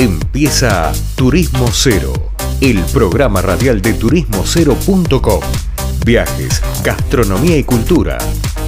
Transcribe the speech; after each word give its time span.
Empieza 0.00 0.92
Turismo 1.16 1.66
Cero, 1.72 2.12
el 2.60 2.78
programa 2.92 3.42
radial 3.42 3.82
de 3.82 3.94
turismocero.com. 3.94 5.40
Viajes, 6.06 6.62
gastronomía 6.84 7.58
y 7.58 7.64
cultura, 7.64 8.16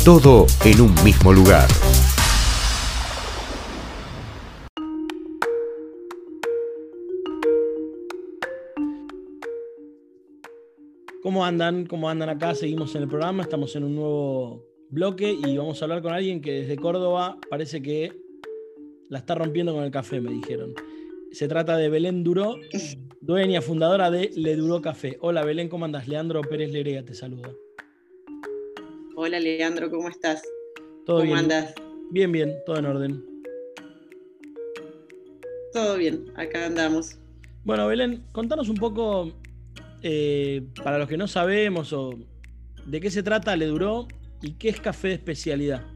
todo 0.05 0.47
en 0.65 0.81
un 0.81 0.93
mismo 1.05 1.33
lugar. 1.33 1.69
¿Cómo 11.23 11.45
andan? 11.45 11.87
¿Cómo 11.87 12.11
andan 12.11 12.31
acá? 12.31 12.57
Seguimos 12.57 12.97
en 12.97 13.03
el 13.03 13.09
programa, 13.09 13.45
estamos 13.45 13.77
en 13.77 13.85
un 13.85 13.95
nuevo 13.95 14.65
bloque 14.89 15.31
y 15.31 15.57
vamos 15.57 15.81
a 15.81 15.85
hablar 15.85 16.03
con 16.03 16.13
alguien 16.13 16.41
que 16.41 16.63
desde 16.63 16.75
Córdoba 16.75 17.39
parece 17.49 17.81
que 17.81 18.21
la 19.09 19.19
está 19.19 19.37
rompiendo 19.37 19.73
con 19.73 19.85
el 19.85 19.93
café, 19.93 20.21
me 20.21 20.33
dijeron. 20.33 20.75
Se 21.33 21.47
trata 21.47 21.77
de 21.77 21.89
Belén 21.89 22.25
Duró, 22.25 22.57
dueña, 23.21 23.63
fundadora 23.63 24.11
de 24.11 24.31
Le 24.35 24.57
Duró 24.57 24.83
Café. 24.83 25.17
Hola 25.21 25.45
Belén, 25.45 25.69
¿cómo 25.69 25.85
andas? 25.85 26.09
Leandro 26.09 26.41
Pérez 26.43 26.73
Lerea 26.73 27.05
te 27.05 27.15
saluda. 27.15 27.53
Hola 29.17 29.39
Leandro, 29.39 29.91
¿cómo 29.91 30.09
estás? 30.09 30.43
¿Todo 31.07 31.19
¿Cómo 31.19 31.27
bien? 31.27 31.39
andas? 31.39 31.75
Bien, 32.11 32.33
bien, 32.33 32.55
todo 32.67 32.79
en 32.79 32.87
orden. 32.87 33.25
Todo 35.73 35.97
bien, 35.97 36.25
acá 36.35 36.67
andamos. 36.67 37.17
Bueno, 37.65 37.87
Belén, 37.87 38.25
contanos 38.33 38.69
un 38.69 38.77
poco, 38.77 39.33
eh, 40.03 40.67
para 40.83 40.99
los 40.99 41.09
que 41.09 41.17
no 41.17 41.29
sabemos, 41.29 41.93
o 41.93 42.19
de 42.87 43.01
qué 43.01 43.11
se 43.11 43.23
trata 43.23 43.55
Le 43.55 43.67
Duró 43.67 44.09
y 44.43 44.55
qué 44.55 44.71
es 44.71 44.81
café 44.81 45.09
de 45.09 45.15
especialidad. 45.15 45.87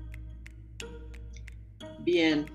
Bien. 2.01 2.47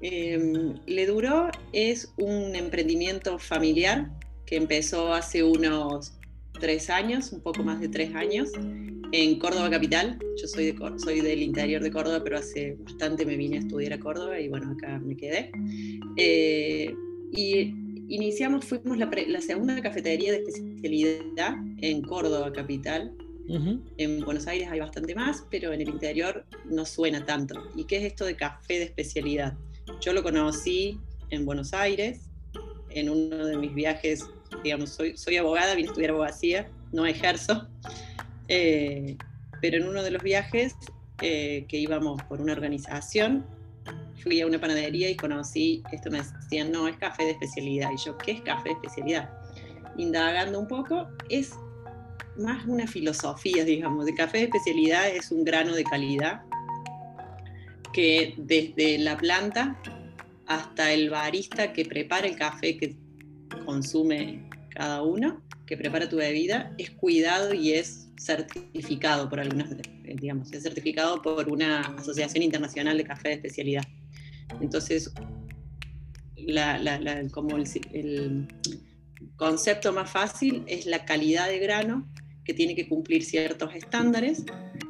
Eh, 0.00 0.74
Le 0.86 1.06
Duró 1.06 1.50
es 1.72 2.12
un 2.16 2.54
emprendimiento 2.54 3.38
familiar 3.38 4.10
que 4.46 4.56
empezó 4.56 5.12
hace 5.12 5.42
unos 5.42 6.12
tres 6.60 6.90
años, 6.90 7.32
un 7.32 7.40
poco 7.40 7.62
más 7.62 7.80
de 7.80 7.88
tres 7.88 8.14
años, 8.14 8.50
en 9.12 9.38
Córdoba 9.38 9.70
Capital. 9.70 10.18
Yo 10.40 10.48
soy, 10.48 10.72
de, 10.72 10.98
soy 10.98 11.20
del 11.20 11.42
interior 11.42 11.82
de 11.82 11.90
Córdoba, 11.90 12.20
pero 12.22 12.38
hace 12.38 12.76
bastante 12.80 13.24
me 13.24 13.36
vine 13.36 13.58
a 13.58 13.60
estudiar 13.60 13.92
a 13.92 14.00
Córdoba 14.00 14.40
y 14.40 14.48
bueno, 14.48 14.72
acá 14.72 14.98
me 14.98 15.16
quedé. 15.16 15.52
Eh, 16.16 16.94
y 17.32 17.74
iniciamos, 18.08 18.64
fuimos 18.64 18.98
la, 18.98 19.10
pre- 19.10 19.28
la 19.28 19.40
segunda 19.40 19.80
cafetería 19.82 20.32
de 20.32 20.38
especialidad 20.38 21.54
en 21.80 22.02
Córdoba 22.02 22.52
Capital. 22.52 23.12
Ujú. 23.48 23.80
En 23.96 24.20
Buenos 24.20 24.46
Aires 24.46 24.68
hay 24.70 24.80
bastante 24.80 25.14
más, 25.14 25.44
pero 25.50 25.72
en 25.72 25.80
el 25.80 25.88
interior 25.88 26.44
no 26.66 26.84
suena 26.84 27.24
tanto. 27.24 27.54
¿Y 27.76 27.84
qué 27.84 27.96
es 27.98 28.04
esto 28.04 28.26
de 28.26 28.36
café 28.36 28.74
de 28.74 28.84
especialidad? 28.84 29.54
Yo 30.00 30.12
lo 30.12 30.22
conocí 30.22 31.00
en 31.30 31.44
Buenos 31.44 31.72
Aires, 31.72 32.20
en 32.90 33.10
uno 33.10 33.46
de 33.46 33.56
mis 33.56 33.74
viajes, 33.74 34.24
digamos, 34.62 34.98
soy, 35.14 35.36
abogada, 35.36 35.74
vine 35.74 35.90
a 36.06 36.10
abogacía, 36.10 36.70
no 36.92 37.06
ejerzo, 37.06 37.68
eh, 38.48 39.16
pero 39.60 39.78
en 39.78 39.88
uno 39.88 40.02
de 40.02 40.10
los 40.12 40.22
viajes 40.22 40.74
eh, 41.20 41.66
que 41.68 41.78
íbamos 41.78 42.22
por 42.24 42.40
una 42.40 42.52
organización, 42.52 43.44
fui 44.22 44.40
a 44.40 44.46
una 44.46 44.60
panadería 44.60 45.10
y 45.10 45.16
conocí, 45.16 45.82
esto 45.92 46.10
me 46.10 46.20
decían, 46.22 46.72
no, 46.72 46.88
es 46.88 46.96
café 46.96 47.24
de 47.24 47.30
especialidad. 47.32 47.90
Y 47.92 48.04
yo, 48.04 48.16
¿qué 48.18 48.32
es 48.32 48.40
café 48.42 48.70
de 48.70 48.74
especialidad? 48.74 49.30
Indagando 49.96 50.58
un 50.58 50.68
poco, 50.68 51.08
es 51.28 51.52
más 52.36 52.64
una 52.66 52.86
filosofía, 52.86 53.64
digamos, 53.64 54.06
de 54.06 54.14
café 54.14 54.38
de 54.38 54.44
especialidad 54.44 55.08
es 55.08 55.30
un 55.30 55.44
grano 55.44 55.74
de 55.74 55.84
calidad 55.84 56.42
que 57.92 58.34
desde 58.36 58.98
la 58.98 59.16
planta 59.16 59.80
hasta 60.46 60.92
el 60.92 61.10
barista 61.10 61.72
que 61.72 61.84
prepara 61.84 62.26
el 62.26 62.36
café 62.36 62.76
que 62.76 62.96
consume 63.64 64.48
cada 64.70 65.02
uno, 65.02 65.42
que 65.66 65.76
prepara 65.76 66.08
tu 66.08 66.16
bebida, 66.16 66.74
es 66.78 66.90
cuidado 66.90 67.52
y 67.52 67.72
es 67.72 68.08
certificado 68.18 69.28
por 69.28 69.40
algunas, 69.40 69.70
eh, 69.72 70.16
digamos, 70.20 70.52
es 70.52 70.62
certificado 70.62 71.20
por 71.22 71.50
una 71.50 71.80
asociación 71.80 72.42
internacional 72.42 72.96
de 72.96 73.04
café 73.04 73.28
de 73.28 73.34
especialidad. 73.34 73.84
Entonces, 74.60 75.12
la- 76.36 76.78
la- 76.78 76.98
la- 76.98 77.28
como 77.28 77.56
el, 77.56 77.64
el 77.92 78.48
concepto 79.36 79.92
más 79.92 80.10
fácil 80.10 80.64
es 80.66 80.86
la 80.86 81.04
calidad 81.04 81.48
de 81.48 81.58
grano 81.58 82.08
que 82.44 82.54
tiene 82.54 82.74
que 82.74 82.88
cumplir 82.88 83.24
ciertos 83.24 83.74
estándares 83.74 84.44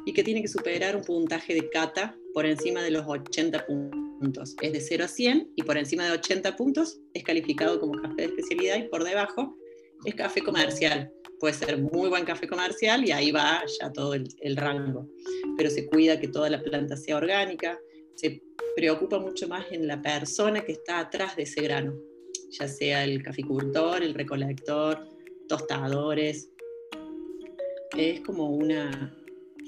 y 0.05 0.13
que 0.13 0.23
tiene 0.23 0.41
que 0.41 0.47
superar 0.47 0.95
un 0.95 1.03
puntaje 1.03 1.53
de 1.53 1.69
cata 1.69 2.15
por 2.33 2.45
encima 2.45 2.81
de 2.83 2.91
los 2.91 3.05
80 3.07 3.65
puntos. 3.65 4.55
Es 4.61 4.73
de 4.73 4.81
0 4.81 5.05
a 5.05 5.07
100 5.07 5.51
y 5.55 5.63
por 5.63 5.77
encima 5.77 6.05
de 6.05 6.11
80 6.11 6.55
puntos 6.55 6.99
es 7.13 7.23
calificado 7.23 7.79
como 7.79 7.93
café 8.01 8.15
de 8.15 8.25
especialidad 8.25 8.77
y 8.77 8.87
por 8.89 9.03
debajo 9.03 9.55
es 10.05 10.15
café 10.15 10.41
comercial. 10.41 11.11
Puede 11.39 11.53
ser 11.53 11.77
muy 11.77 12.09
buen 12.09 12.25
café 12.25 12.47
comercial 12.47 13.05
y 13.05 13.11
ahí 13.11 13.31
va 13.31 13.61
ya 13.79 13.91
todo 13.91 14.13
el, 14.13 14.27
el 14.41 14.57
rango. 14.57 15.07
Pero 15.57 15.69
se 15.69 15.87
cuida 15.87 16.19
que 16.19 16.27
toda 16.27 16.49
la 16.49 16.61
planta 16.61 16.97
sea 16.97 17.17
orgánica, 17.17 17.79
se 18.15 18.41
preocupa 18.75 19.19
mucho 19.19 19.47
más 19.47 19.65
en 19.71 19.87
la 19.87 20.01
persona 20.01 20.61
que 20.61 20.73
está 20.73 20.99
atrás 20.99 21.35
de 21.35 21.43
ese 21.43 21.61
grano, 21.61 21.93
ya 22.51 22.67
sea 22.67 23.03
el 23.03 23.23
caficultor, 23.23 24.03
el 24.03 24.13
recolector, 24.13 25.07
tostadores. 25.47 26.51
Es 27.97 28.21
como 28.21 28.49
una 28.49 29.18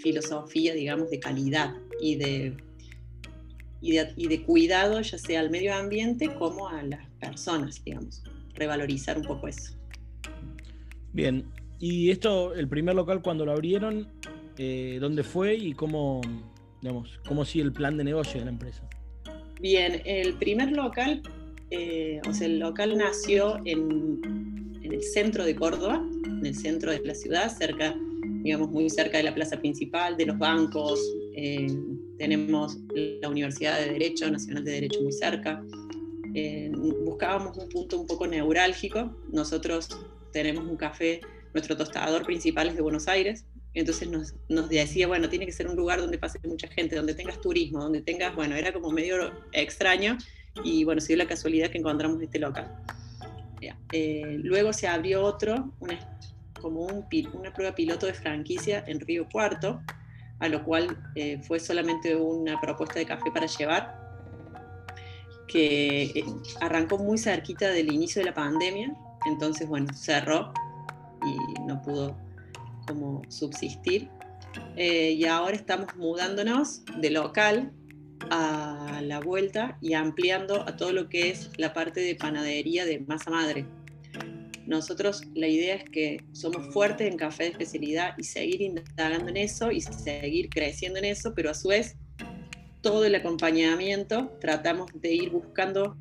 filosofía, 0.02 0.74
digamos, 0.74 1.10
de 1.10 1.20
calidad 1.20 1.76
y 2.00 2.16
de, 2.16 2.58
y 3.82 3.94
de, 3.94 4.14
y 4.16 4.28
de 4.28 4.44
cuidado, 4.44 5.02
ya 5.02 5.18
sea 5.18 5.40
al 5.40 5.50
medio 5.50 5.74
ambiente 5.74 6.34
como 6.36 6.68
a 6.68 6.84
las 6.84 7.08
personas, 7.20 7.84
digamos. 7.84 8.24
Revalorizar 8.54 9.18
un 9.18 9.24
poco 9.24 9.48
eso. 9.48 9.74
Bien, 11.14 11.46
y 11.80 12.12
esto, 12.12 12.54
el 12.54 12.68
primer 12.68 12.96
local 12.96 13.22
cuando 13.22 13.46
lo 13.46 13.54
abrieron, 13.54 14.08
eh, 14.58 14.98
¿dónde 15.00 15.24
fue 15.24 15.56
y 15.56 15.74
cómo, 15.74 16.22
digamos, 16.82 17.20
cómo 17.28 17.46
sigue 17.46 17.66
el 17.66 17.74
plan 17.74 17.98
de 17.98 18.04
negocio 18.04 18.40
de 18.40 18.46
la 18.46 18.52
empresa? 18.52 18.88
Bien, 19.60 20.02
el 20.06 20.34
primer 20.36 20.72
local, 20.72 21.22
eh, 21.70 22.20
o 22.28 22.34
sea, 22.34 22.48
el 22.48 22.60
local 22.60 22.98
nació 22.98 23.58
en, 23.66 24.22
en 24.84 24.94
el 24.94 25.04
centro 25.04 25.46
de 25.46 25.56
Córdoba, 25.56 26.04
en 26.26 26.46
el 26.46 26.56
centro 26.56 26.92
de 26.92 27.00
la 27.02 27.16
ciudad, 27.16 27.56
cerca, 27.56 27.96
digamos, 28.44 28.70
muy 28.70 28.90
cerca 28.90 29.18
de 29.18 29.24
la 29.24 29.34
plaza 29.34 29.58
principal, 29.60 30.18
de 30.18 30.26
los 30.26 30.38
bancos. 30.38 31.00
eh, 31.36 31.68
tenemos 32.18 32.78
la 32.94 33.30
Universidad 33.30 33.80
de 33.80 33.94
Derecho, 33.94 34.30
Nacional 34.30 34.64
de 34.64 34.72
Derecho 34.72 35.02
muy 35.02 35.12
cerca. 35.12 35.64
Eh, 36.36 36.72
buscábamos 37.04 37.58
un 37.58 37.68
punto 37.70 38.00
un 38.00 38.08
poco 38.08 38.28
neurálgico. 38.28 39.18
Nosotros 39.32 39.90
tenemos 40.32 40.66
un 40.66 40.78
café, 40.78 41.22
nuestro 41.54 41.76
tostador 41.76 42.24
principal 42.24 42.70
es 42.70 42.76
de 42.76 42.82
Buenos 42.82 43.08
Aires, 43.08 43.46
entonces 43.74 44.10
nos, 44.10 44.34
nos, 44.50 44.70
decía, 44.70 45.08
bueno, 45.08 45.30
tiene 45.30 45.46
que 45.46 45.52
ser 45.52 45.68
un 45.68 45.76
lugar 45.76 46.00
donde 46.00 46.18
pase 46.18 46.40
mucha 46.46 46.68
gente, 46.68 46.96
donde 46.96 47.14
tengas 47.14 47.40
turismo, 47.40 47.80
donde 47.80 48.02
tengas, 48.02 48.36
bueno, 48.36 48.56
era 48.56 48.74
como 48.74 48.92
medio 48.92 49.32
extraño 49.54 50.18
y 50.64 50.84
bueno, 50.84 51.00
se 51.00 51.08
dio 51.10 51.18
la 51.18 51.28
casualidad 51.28 51.70
que 51.70 51.78
encontramos 51.78 52.22
este 52.22 52.40
local. 52.40 52.72
Eh, 53.94 54.40
luego 54.42 54.74
se 54.74 54.88
abrió 54.88 55.24
otro, 55.24 55.74
una, 55.80 56.00
como 56.62 56.86
un, 56.86 57.06
una 57.34 57.54
prueba 57.54 57.74
piloto 57.76 58.06
de 58.06 58.14
franquicia 58.14 58.84
en 58.88 59.00
Río 59.00 59.28
Cuarto, 59.30 59.82
a 60.40 60.48
lo 60.48 60.64
cual 60.64 60.98
eh, 61.16 61.40
fue 61.42 61.60
solamente 61.60 62.16
una 62.16 62.60
propuesta 62.60 63.00
de 63.00 63.06
café 63.06 63.32
para 63.32 63.46
llevar, 63.46 64.00
que 65.48 66.04
eh, 66.04 66.26
arrancó 66.62 66.98
muy 66.98 67.18
cerquita 67.18 67.70
del 67.70 67.92
inicio 67.92 68.22
de 68.22 68.30
la 68.30 68.34
pandemia, 68.34 68.96
entonces 69.26 69.68
bueno, 69.68 69.94
cerró 69.94 70.54
y 71.24 71.62
no 71.62 71.82
pudo 71.82 72.16
como 72.88 73.22
subsistir. 73.30 74.10
Eh, 74.76 75.12
y 75.12 75.26
ahora 75.26 75.56
estamos 75.56 75.96
mudándonos 75.96 76.84
de 76.98 77.10
local 77.12 77.72
a 78.30 79.02
la 79.04 79.20
vuelta 79.20 79.78
y 79.82 79.94
ampliando 79.94 80.68
a 80.68 80.76
todo 80.76 80.92
lo 80.92 81.10
que 81.10 81.30
es 81.30 81.50
la 81.58 81.74
parte 81.74 82.02
de 82.02 82.16
panadería 82.16 82.86
de 82.86 83.00
masa 83.00 83.32
madre. 83.32 83.66
Nosotros 84.68 85.24
la 85.34 85.48
idea 85.48 85.76
es 85.76 85.90
que 85.90 86.24
somos 86.32 86.74
fuertes 86.74 87.08
en 87.10 87.18
café 87.18 87.44
de 87.44 87.50
especialidad 87.50 88.14
y 88.18 88.24
seguir 88.24 88.62
indagando 88.62 89.30
en 89.30 89.38
eso 89.38 89.72
y 89.72 89.82
seguir 89.82 90.50
creciendo 90.50 91.00
en 91.00 91.06
eso, 91.06 91.34
pero 91.36 91.50
a 91.50 91.54
su 91.54 91.70
vez 91.70 91.96
todo 92.82 93.06
el 93.06 93.16
acompañamiento 93.16 94.32
tratamos 94.40 94.90
de 94.94 95.14
ir 95.14 95.30
buscando 95.30 95.98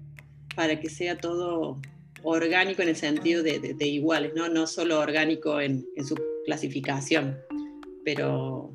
para 0.55 0.81
que 0.81 0.91
sea 0.91 1.19
todo 1.19 1.81
orgánico 2.23 2.83
en 2.83 2.89
el 2.89 2.97
sentido 2.97 3.43
de, 3.43 3.59
de, 3.59 3.75
de 3.75 3.87
iguales, 3.87 4.33
¿no? 4.35 4.49
no 4.49 4.67
solo 4.67 4.99
orgánico 4.99 5.61
en, 5.61 5.87
en 5.97 6.05
su 6.05 6.17
clasificación, 6.45 7.39
pero 8.05 8.73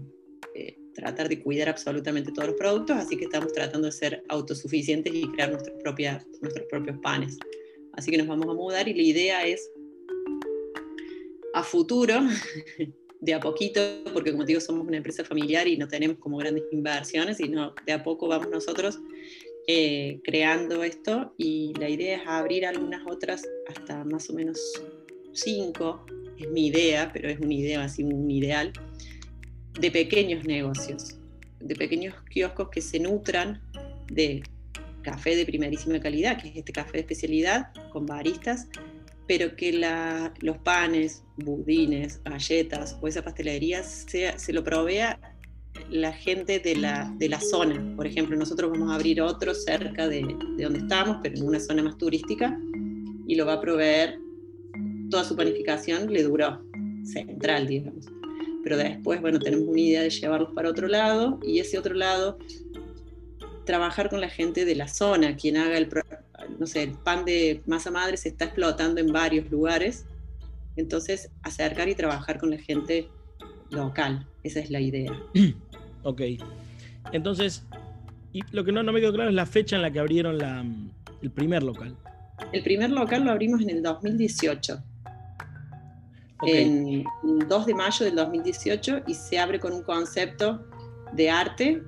eh, 0.55 0.77
tratar 0.93 1.29
de 1.29 1.41
cuidar 1.41 1.69
absolutamente 1.69 2.31
todos 2.31 2.49
los 2.49 2.57
productos, 2.57 2.97
así 2.97 3.17
que 3.17 3.25
estamos 3.25 3.51
tratando 3.53 3.87
de 3.87 3.91
ser 3.91 4.23
autosuficientes 4.29 5.13
y 5.13 5.27
crear 5.31 5.51
nuestra 5.51 5.77
propia, 5.79 6.25
nuestros 6.41 6.65
propios 6.69 6.97
panes. 6.99 7.37
Así 7.93 8.11
que 8.11 8.17
nos 8.17 8.27
vamos 8.27 8.47
a 8.49 8.53
mudar 8.53 8.87
y 8.87 8.93
la 8.93 9.01
idea 9.01 9.45
es 9.45 9.69
a 11.56 11.63
futuro, 11.63 12.19
de 13.22 13.34
a 13.34 13.40
poquito, 13.40 13.80
porque 14.13 14.31
como 14.31 14.44
digo, 14.44 14.60
somos 14.60 14.86
una 14.86 14.98
empresa 14.98 15.24
familiar 15.24 15.68
y 15.68 15.78
no 15.78 15.88
tenemos 15.88 16.18
como 16.18 16.38
grandes 16.38 16.66
inversiones, 16.72 17.38
sino 17.38 17.74
de 17.86 17.94
a 17.94 18.04
poco 18.04 18.28
vamos 18.28 18.50
nosotros 18.50 19.00
eh, 19.68 20.19
creando 20.24 20.84
esto. 20.84 21.34
Y 21.38 21.74
la 21.80 21.90
idea 21.90 22.18
es 22.18 22.28
abrir 22.28 22.66
algunas 22.66 23.02
otras 23.07 23.44
hasta 23.69 24.04
más 24.04 24.30
o 24.30 24.34
menos 24.34 24.60
cinco, 25.31 26.06
es 26.38 26.50
mi 26.50 26.68
idea, 26.68 27.10
pero 27.13 27.30
es 27.30 27.40
una 27.40 27.54
idea 27.54 27.84
así, 27.84 28.04
un 28.04 28.30
ideal, 28.30 28.74
de 29.80 29.92
pequeños 29.92 30.44
negocios, 30.44 31.18
de 31.62 31.75
pequeños 31.75 32.16
kioscos 32.30 32.68
que 32.69 32.81
se 32.81 33.00
nutran 33.00 33.62
de 34.07 34.44
café 35.04 35.38
de 35.38 35.46
primerísima 35.46 36.02
calidad, 36.02 36.42
que 36.42 36.50
es 36.50 36.57
este 36.57 36.74
café 36.74 36.94
de 36.94 37.00
especialidad 37.00 37.72
con 37.92 38.06
baristas, 38.06 38.68
pero 39.27 39.56
que 39.56 39.74
los 40.42 40.57
panes, 40.60 41.24
budines, 41.38 42.22
galletas 42.24 42.98
o 43.01 43.07
esa 43.07 43.24
pastelería 43.24 43.83
se, 43.83 44.38
se 44.38 44.54
lo 44.54 44.63
provea 44.63 45.19
la 45.89 46.13
gente 46.13 46.60
de 46.60 46.75
la, 46.75 47.13
de 47.18 47.30
la, 47.30 47.39
zona. 47.39 47.95
Por 47.95 48.07
ejemplo, 48.07 48.38
nosotros 48.38 48.72
vamos 48.72 48.92
a 48.92 48.95
abrir 48.95 49.22
otro 49.22 49.54
cerca 49.54 50.07
de, 50.07 50.22
de, 50.57 50.63
donde 50.63 50.80
estamos, 50.80 51.18
pero 51.22 51.36
en 51.36 51.44
una 51.44 51.60
zona 51.60 51.83
más 51.83 51.98
turística, 51.98 52.57
y 53.27 53.36
lo 53.36 53.45
va 53.45 53.54
a 53.54 53.62
proveer, 53.62 54.18
toda 55.10 55.24
su 55.24 55.36
panificación 55.36 56.12
le 56.12 56.24
duró, 56.24 56.62
central, 57.04 57.68
digamos. 57.68 58.06
Pero 58.63 58.78
después, 58.78 59.21
bueno, 59.21 59.39
tenemos 59.39 59.68
una 59.68 59.80
idea 59.80 60.01
de 60.01 60.10
llevarlos 60.10 60.51
para 60.54 60.69
otro 60.69 60.88
lado, 60.88 61.39
y 61.44 61.60
ese 61.60 61.78
otro 61.78 61.94
lado, 61.94 62.38
trabajar 63.66 64.10
con 64.10 64.21
la 64.21 64.30
gente 64.30 64.63
de 64.66 64.75
la 64.75 64.88
zona, 64.88 65.36
quien 65.36 65.57
haga 65.57 65.78
el, 65.78 65.89
no 66.60 66.68
sé, 66.68 66.84
el 66.84 66.92
pan 66.92 67.25
de 67.25 67.62
masa 67.66 67.92
madre 67.92 68.18
se 68.18 68.30
está 68.30 68.46
explotando 68.46 69.02
en 69.02 69.07
varios 69.12 69.50
lugares, 69.52 70.06
entonces 70.75 71.31
acercar 71.44 71.88
y 71.90 71.96
trabajar 71.96 72.40
con 72.40 72.52
la 72.52 72.57
gente 72.57 73.10
local, 73.69 74.28
esa 74.44 74.60
es 74.60 74.69
la 74.69 74.80
idea. 74.80 75.12
Ok. 76.07 76.22
Entonces, 77.13 77.66
y 78.31 78.42
lo 78.52 78.63
que 78.63 78.72
no, 78.72 78.84
no 78.84 78.94
me 78.94 79.02
quedó 79.02 79.12
claro 79.12 79.31
es 79.31 79.36
la 79.36 79.48
fecha 79.48 79.75
en 79.75 79.81
la 79.81 79.90
que 79.90 79.98
abrieron 79.98 80.38
la, 80.38 80.63
el 81.24 81.31
primer 81.31 81.63
local. 81.63 81.98
El 82.52 82.62
primer 82.62 82.92
local 82.92 83.24
lo 83.24 83.31
abrimos 83.31 83.62
en 83.62 83.72
el 83.72 83.81
2018. 83.81 84.84
En 86.46 87.04
el 87.24 87.48
2 87.48 87.66
de 87.66 87.74
mayo 87.74 88.06
del 88.06 88.16
2018 88.16 89.02
y 89.07 89.16
se 89.16 89.40
abre 89.40 89.60
con 89.60 89.74
un 89.74 89.81
concepto 89.81 90.68
de 91.13 91.30
arte, 91.30 91.81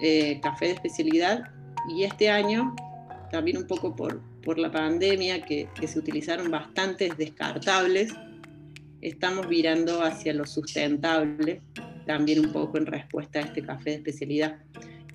eh, 0.00 0.38
café 0.42 0.66
de 0.66 0.72
especialidad 0.72 1.44
y 1.88 2.02
este 2.02 2.28
año, 2.28 2.74
también 3.30 3.58
un 3.58 3.66
poco 3.66 3.94
por, 3.94 4.20
por 4.42 4.58
la 4.58 4.70
pandemia, 4.70 5.42
que, 5.42 5.68
se 5.86 5.98
utilizaron 5.98 6.50
bastantes 6.50 7.16
descartables, 7.16 8.12
estamos 9.00 9.48
virando 9.48 10.02
hacia 10.02 10.32
lo 10.32 10.46
sustentable 10.46 11.62
también 12.06 12.40
un 12.40 12.52
poco 12.52 12.78
en 12.78 12.86
respuesta 12.86 13.40
a 13.40 13.42
este 13.42 13.62
café 13.62 13.90
de 13.90 13.96
especialidad. 13.96 14.58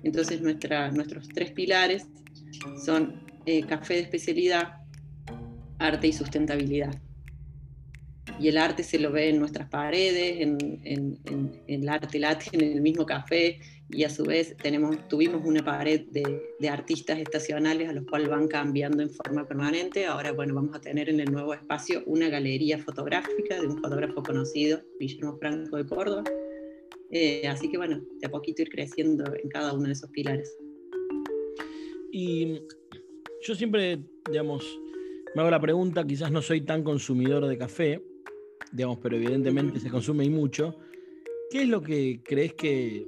Entonces 0.02 0.40
nuestra, 0.40 0.90
nuestros 0.90 1.28
tres 1.28 1.52
pilares 1.52 2.06
son 2.84 3.22
eh, 3.46 3.64
café 3.64 3.94
de 3.94 4.00
especialidad, 4.00 4.74
arte 5.78 6.08
y 6.08 6.12
sustentabilidad. 6.12 6.94
Y 8.38 8.48
el 8.48 8.58
arte 8.58 8.82
se 8.82 8.98
lo 8.98 9.12
ve 9.12 9.28
en 9.28 9.38
nuestras 9.38 9.68
paredes, 9.68 10.40
en, 10.40 10.80
en, 10.84 11.62
el 11.66 11.88
arte 11.88 12.18
late, 12.18 12.46
en 12.52 12.60
el 12.60 12.80
mismo 12.80 13.06
café, 13.06 13.60
y 13.90 14.04
a 14.04 14.10
su 14.10 14.24
vez 14.24 14.56
tenemos, 14.56 14.96
tuvimos 15.08 15.42
una 15.44 15.62
pared 15.64 16.06
de, 16.10 16.42
de, 16.58 16.68
artistas 16.68 17.18
estacionales 17.18 17.88
a 17.88 17.92
los 17.92 18.06
cuales 18.06 18.28
van 18.28 18.48
cambiando 18.48 19.02
en 19.02 19.10
forma 19.10 19.46
permanente. 19.46 20.06
Ahora, 20.06 20.32
bueno, 20.32 20.54
vamos 20.54 20.74
a 20.74 20.80
tener 20.80 21.08
en 21.08 21.20
el 21.20 21.30
nuevo 21.30 21.52
espacio 21.52 22.02
una 22.06 22.28
galería 22.28 22.78
fotográfica 22.78 23.60
de 23.60 23.66
un 23.66 23.78
fotógrafo 23.78 24.22
conocido, 24.22 24.80
Guillermo 24.98 25.36
Franco 25.38 25.76
de 25.76 25.86
Córdoba, 25.86 26.24
eh, 27.10 27.46
así 27.46 27.70
que 27.70 27.76
bueno, 27.76 28.00
de 28.20 28.26
a 28.26 28.30
poquito 28.30 28.62
ir 28.62 28.70
creciendo 28.70 29.24
en 29.36 29.48
cada 29.50 29.74
uno 29.74 29.84
de 29.84 29.92
esos 29.92 30.10
pilares. 30.10 30.56
Y 32.10 32.60
yo 33.42 33.54
siempre, 33.54 33.98
digamos, 34.30 34.64
me 35.34 35.42
hago 35.42 35.50
la 35.50 35.60
pregunta, 35.60 36.06
quizás 36.06 36.30
no 36.30 36.40
soy 36.40 36.62
tan 36.62 36.82
consumidor 36.82 37.46
de 37.46 37.58
café, 37.58 38.02
digamos, 38.72 38.98
pero 39.02 39.16
evidentemente 39.16 39.78
se 39.78 39.90
consume 39.90 40.24
y 40.24 40.30
mucho. 40.30 40.76
¿Qué 41.50 41.62
es 41.62 41.68
lo 41.68 41.82
que 41.82 42.20
crees 42.24 42.54
que 42.54 43.06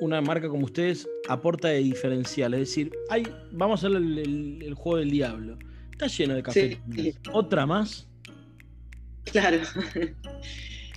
una 0.00 0.20
marca 0.20 0.48
como 0.48 0.64
ustedes 0.64 1.08
aporta 1.28 1.68
de 1.68 1.78
diferencial? 1.78 2.54
Es 2.54 2.60
decir, 2.60 2.92
hay, 3.10 3.24
vamos 3.52 3.82
a 3.82 3.88
hacer 3.88 3.96
el, 3.96 4.74
juego 4.74 4.98
del 4.98 5.10
diablo. 5.10 5.58
Está 5.90 6.06
lleno 6.06 6.34
de 6.34 6.42
café. 6.42 6.78
¿Otra 7.32 7.66
más? 7.66 8.06
Claro. 9.24 9.58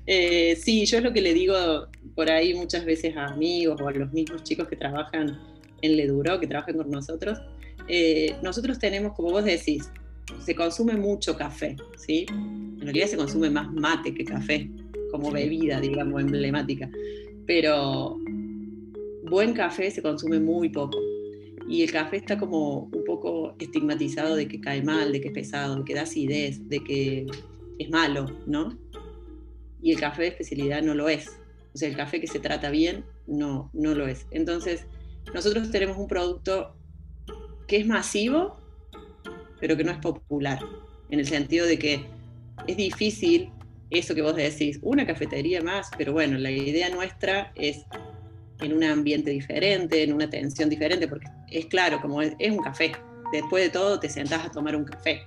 Eh, 0.08 0.56
sí, 0.56 0.84
yo 0.88 0.98
es 0.98 1.04
lo 1.04 1.14
que 1.14 1.22
le 1.22 1.32
digo 1.32 1.88
por 2.16 2.30
ahí 2.30 2.56
muchas 2.56 2.86
veces 2.86 3.16
a 3.16 3.28
amigos 3.28 3.80
o 3.80 3.88
a 3.88 3.92
los 3.92 4.12
mismos 4.12 4.44
chicos 4.44 4.68
que 4.68 4.76
trabajan 4.76 5.40
en 5.84 5.96
Leduro, 5.96 6.40
que 6.40 6.48
trabajan 6.48 6.76
con 6.76 6.90
nosotros. 6.90 7.40
Eh, 7.88 8.36
nosotros 8.42 8.80
tenemos, 8.80 9.14
como 9.14 9.30
vos 9.30 9.46
decís, 9.46 9.92
se 10.44 10.56
consume 10.56 10.96
mucho 10.96 11.38
café, 11.38 11.76
¿sí? 11.98 12.26
En 12.30 12.82
realidad 12.82 13.08
se 13.08 13.18
consume 13.18 13.50
más 13.50 13.72
mate 13.72 14.14
que 14.14 14.24
café, 14.26 14.70
como 15.12 15.32
bebida, 15.32 15.80
digamos, 15.80 16.22
emblemática. 16.22 16.90
Pero 17.46 18.18
buen 19.30 19.54
café 19.54 19.92
se 19.92 20.02
consume 20.02 20.40
muy 20.40 20.70
poco. 20.70 20.98
Y 21.68 21.84
el 21.84 21.92
café 21.92 22.18
está 22.18 22.38
como 22.38 22.90
un 22.92 23.04
poco 23.06 23.56
estigmatizado 23.60 24.36
de 24.36 24.48
que 24.48 24.60
cae 24.60 24.84
mal, 24.84 25.12
de 25.12 25.22
que 25.22 25.30
es 25.30 25.34
pesado, 25.34 25.78
de 25.78 25.84
que 25.84 25.94
da 25.94 26.02
acidez, 26.02 26.68
de 26.68 26.84
que 26.84 27.28
es 27.78 27.90
malo, 27.90 28.26
¿no? 28.46 28.78
y 29.82 29.92
el 29.92 30.00
café 30.00 30.24
de 30.24 30.28
especialidad 30.30 30.82
no 30.82 30.94
lo 30.94 31.10
es. 31.10 31.40
O 31.74 31.78
sea, 31.78 31.90
el 31.90 31.96
café 31.96 32.22
que 32.22 32.28
se 32.28 32.40
trata 32.40 32.70
bien 32.70 33.06
no, 33.28 33.70
no 33.74 33.96
lo 33.96 34.08
es. 34.08 34.28
Entonces, 34.32 34.86
nosotros 35.34 35.72
tenemos 35.72 35.98
un 35.98 36.08
producto 36.08 36.76
que 37.68 37.78
es 37.78 37.88
masivo, 37.88 38.58
pero 39.62 39.78
que 39.78 39.86
no 39.86 39.92
es 39.92 40.00
popular, 40.00 40.60
en 41.10 41.20
el 41.20 41.28
sentido 41.28 41.66
de 41.66 41.80
que 41.80 42.06
es 42.68 42.76
difícil 42.76 43.50
eso 43.92 44.16
que 44.16 44.22
vos 44.22 44.36
decís, 44.36 44.80
una 44.82 45.06
cafetería 45.06 45.62
más, 45.62 45.90
pero 45.98 46.14
bueno, 46.14 46.38
la 46.38 46.50
idea 46.50 46.90
nuestra 46.90 47.52
es 47.56 47.86
en 48.62 48.74
un 48.74 48.84
ambiente 48.84 49.32
diferente, 49.32 50.04
en 50.04 50.14
una 50.14 50.26
atención 50.26 50.70
diferente, 50.70 51.08
porque 51.08 51.28
es 51.50 51.66
claro, 51.66 52.00
como 52.02 52.22
es, 52.22 52.34
es 52.40 52.52
un 52.52 52.60
café. 52.60 52.94
Después 53.32 53.64
de 53.66 53.70
todo, 53.70 54.00
te 54.00 54.10
sentás 54.10 54.46
a 54.46 54.52
tomar 54.52 54.76
un 54.76 54.86
café. 54.86 55.22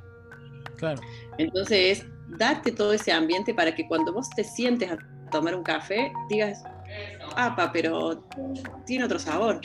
Claro. 0.77 1.01
Entonces, 1.39 2.07
darte 2.39 2.73
todo 2.73 2.93
ese 2.93 3.13
ambiente 3.13 3.55
para 3.55 3.75
que 3.75 3.87
cuando 3.87 4.13
vos 4.13 4.31
te 4.31 4.45
sientes 4.45 4.91
a 4.91 4.99
tomar 5.31 5.55
un 5.55 5.63
café, 5.63 6.13
digas, 6.29 6.63
apa, 7.37 7.71
pero 7.73 8.27
tiene 8.87 9.05
otro 9.05 9.19
sabor. 9.19 9.61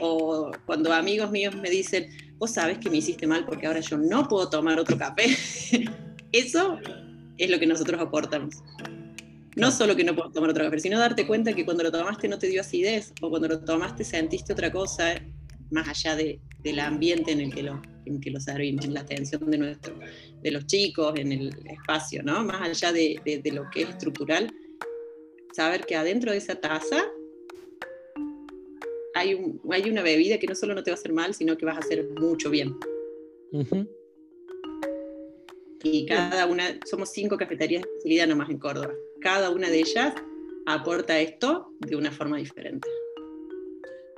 O 0.00 0.50
cuando 0.66 0.92
amigos 0.92 1.30
míos 1.30 1.54
me 1.54 1.70
dicen, 1.70 2.08
vos 2.42 2.50
sabes 2.50 2.78
que 2.78 2.90
me 2.90 2.96
hiciste 2.96 3.24
mal 3.24 3.44
porque 3.44 3.68
ahora 3.68 3.78
yo 3.78 3.96
no 3.96 4.26
puedo 4.26 4.50
tomar 4.50 4.76
otro 4.76 4.98
café. 4.98 5.26
Eso 6.32 6.76
es 7.38 7.48
lo 7.48 7.56
que 7.60 7.68
nosotros 7.68 8.00
aportamos. 8.00 8.56
No 9.54 9.70
solo 9.70 9.94
que 9.94 10.02
no 10.02 10.16
puedo 10.16 10.32
tomar 10.32 10.50
otro 10.50 10.64
café, 10.64 10.80
sino 10.80 10.98
darte 10.98 11.24
cuenta 11.24 11.52
que 11.52 11.64
cuando 11.64 11.84
lo 11.84 11.92
tomaste 11.92 12.26
no 12.26 12.40
te 12.40 12.48
dio 12.48 12.62
acidez, 12.62 13.12
o 13.20 13.30
cuando 13.30 13.46
lo 13.46 13.60
tomaste 13.60 14.02
sentiste 14.02 14.54
otra 14.54 14.72
cosa, 14.72 15.14
más 15.70 15.86
allá 15.86 16.16
de, 16.16 16.40
del 16.64 16.80
ambiente 16.80 17.30
en 17.30 17.42
el 17.42 17.54
que 17.54 17.62
lo, 17.62 17.80
en 18.06 18.20
que 18.20 18.32
lo 18.32 18.40
servimos, 18.40 18.86
en 18.86 18.94
la 18.94 19.02
atención 19.02 19.48
de, 19.48 19.58
nuestro, 19.58 19.94
de 20.42 20.50
los 20.50 20.66
chicos, 20.66 21.14
en 21.16 21.30
el 21.30 21.54
espacio, 21.70 22.24
¿no? 22.24 22.42
Más 22.42 22.60
allá 22.60 22.92
de, 22.92 23.20
de, 23.24 23.52
lo 23.52 23.70
que 23.70 23.82
es 23.82 23.90
estructural, 23.90 24.52
saber 25.52 25.86
que 25.86 25.94
adentro 25.94 26.32
de 26.32 26.38
esa 26.38 26.56
taza 26.56 27.04
hay, 29.14 29.34
un, 29.34 29.60
hay 29.70 29.90
una 29.90 30.02
bebida 30.02 30.38
que 30.38 30.46
no 30.46 30.54
solo 30.54 30.74
no 30.74 30.82
te 30.82 30.90
va 30.90 30.96
a 30.96 30.98
hacer 30.98 31.12
mal, 31.12 31.34
sino 31.34 31.56
que 31.56 31.66
vas 31.66 31.76
a 31.76 31.80
hacer 31.80 32.08
mucho 32.18 32.50
bien. 32.50 32.74
Y 35.82 36.06
cada 36.06 36.46
una, 36.46 36.78
somos 36.86 37.10
cinco 37.10 37.36
cafeterías 37.36 37.82
de 37.82 37.88
especialidad 37.88 38.28
nomás 38.28 38.50
en 38.50 38.58
Córdoba. 38.58 38.94
Cada 39.20 39.50
una 39.50 39.68
de 39.68 39.80
ellas 39.80 40.14
aporta 40.66 41.18
esto 41.20 41.72
de 41.80 41.96
una 41.96 42.10
forma 42.10 42.38
diferente. 42.38 42.88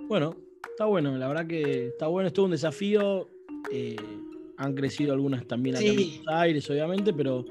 Bueno, 0.09 0.37
está 0.69 0.85
bueno, 0.85 1.17
la 1.17 1.29
verdad 1.29 1.47
que 1.47 1.89
está 1.89 2.07
bueno, 2.07 2.29
es 2.29 2.33
todo 2.33 2.47
un 2.47 2.53
desafío. 2.53 3.29
Eh, 3.73 3.97
han 4.57 4.75
crecido 4.75 5.13
algunas 5.15 5.47
también 5.47 5.77
acá 5.77 5.85
en 5.85 5.97
Buenos 5.97 6.29
Aires, 6.29 6.71
obviamente, 6.71 7.13
pero 7.13 7.45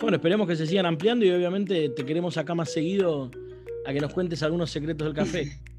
bueno, 0.00 0.16
esperemos 0.16 0.46
que 0.46 0.56
se 0.56 0.66
sigan 0.66 0.86
ampliando 0.86 1.24
y 1.24 1.30
obviamente 1.30 1.90
te 1.90 2.04
queremos 2.04 2.36
acá 2.36 2.54
más 2.54 2.72
seguido 2.72 3.30
a 3.84 3.92
que 3.92 4.00
nos 4.00 4.12
cuentes 4.12 4.42
algunos 4.42 4.70
secretos 4.70 5.06
del 5.06 5.14
café. 5.14 5.60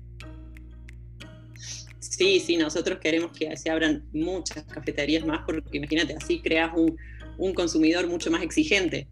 Sí, 2.10 2.40
sí, 2.40 2.58
nosotros 2.58 3.00
queremos 3.00 3.32
que 3.32 3.56
se 3.58 3.70
abran 3.70 4.04
muchas 4.14 4.64
cafeterías 4.64 5.26
más 5.26 5.42
porque 5.46 5.78
imagínate, 5.78 6.16
así 6.16 6.40
creas 6.40 6.72
un, 6.76 6.98
un 7.38 7.54
consumidor 7.54 8.08
mucho 8.08 8.32
más 8.32 8.42
exigente. 8.42 9.08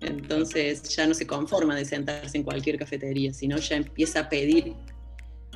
Entonces 0.00 0.82
ya 0.94 1.06
no 1.06 1.14
se 1.14 1.26
conforma 1.26 1.74
de 1.74 1.84
sentarse 1.84 2.36
en 2.36 2.44
cualquier 2.44 2.78
cafetería, 2.78 3.32
sino 3.32 3.56
ya 3.56 3.76
empieza 3.76 4.20
a 4.20 4.28
pedir 4.28 4.74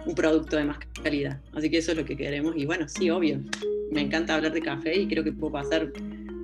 un 0.04 0.14
producto 0.14 0.56
de 0.56 0.64
más 0.64 0.78
calidad. 1.02 1.40
Así 1.52 1.70
que 1.70 1.78
eso 1.78 1.92
es 1.92 1.98
lo 1.98 2.04
que 2.04 2.16
queremos. 2.16 2.54
Y 2.56 2.66
bueno, 2.66 2.88
sí, 2.88 3.08
obvio, 3.10 3.40
me 3.90 4.00
encanta 4.00 4.34
hablar 4.34 4.52
de 4.52 4.60
café 4.60 4.98
y 4.98 5.06
creo 5.06 5.22
que 5.22 5.32
puedo 5.32 5.52
pasar 5.52 5.92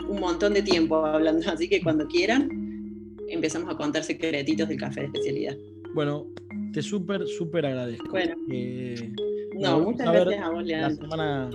un 0.08 0.20
montón 0.20 0.54
de 0.54 0.62
tiempo 0.62 1.04
hablando. 1.04 1.50
Así 1.50 1.68
que 1.68 1.82
cuando 1.82 2.06
quieran, 2.06 3.16
empezamos 3.28 3.72
a 3.72 3.76
contar 3.76 4.04
secretitos 4.04 4.68
del 4.68 4.78
café 4.78 5.00
de 5.00 5.06
especialidad. 5.06 5.56
Bueno, 5.94 6.26
te 6.72 6.82
súper, 6.82 7.26
súper 7.26 7.66
agradezco. 7.66 8.08
Bueno. 8.10 8.36
Eh, 8.50 9.12
No, 9.58 9.80
muchas 9.80 10.12
gracias 10.12 10.42
a 10.42 10.50
vos, 10.50 10.64
Leandro. 10.64 10.88
La 10.88 11.16
semana, 11.16 11.50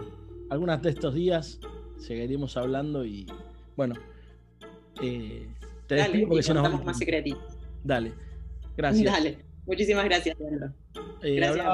algunas 0.50 0.82
de 0.82 0.90
estos 0.90 1.14
días 1.14 1.60
seguiremos 1.98 2.58
hablando 2.58 3.06
y 3.06 3.26
bueno, 3.76 3.96
eh, 5.02 5.48
te 5.88 5.96
Dale, 5.96 6.10
despido 6.10 6.28
porque 6.30 6.44
se 6.44 6.54
nos 6.54 6.66
va. 6.66 6.84
más 6.84 6.98
secretito. 6.98 7.40
Dale, 7.84 8.14
gracias. 8.76 9.12
Dale, 9.12 9.38
muchísimas 9.66 10.06
gracias, 10.06 10.38
Leandro. 10.40 10.74
Eh, 11.22 11.36
gracias 11.36 11.68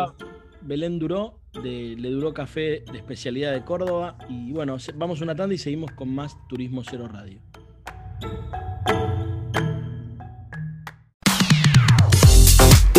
Belén 0.62 1.00
Duró 1.00 1.40
de 1.64 1.96
Le 1.98 2.10
Duró 2.10 2.34
Café 2.34 2.84
de 2.92 2.98
especialidad 2.98 3.54
de 3.54 3.64
Córdoba 3.64 4.18
y 4.30 4.52
bueno, 4.52 4.78
vamos 4.96 5.22
una 5.22 5.36
tanda 5.36 5.56
y 5.56 5.58
seguimos 5.58 5.92
con 5.92 6.14
más 6.14 6.36
Turismo 6.48 6.84
Cero 6.84 7.08
Radio. 7.12 7.40